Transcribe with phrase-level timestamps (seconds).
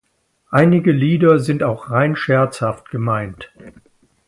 [0.49, 3.51] Einige Lieder sind auch rein scherzhaft gemeint.